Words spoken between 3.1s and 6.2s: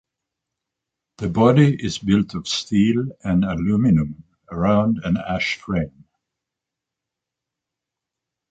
and aluminum around an ash frame.